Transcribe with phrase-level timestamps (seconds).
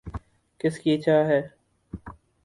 [0.59, 1.41] کس کی چاہ ہے